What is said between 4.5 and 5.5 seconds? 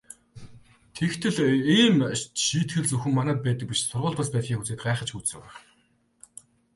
үзээд гайхаж гүйцэв.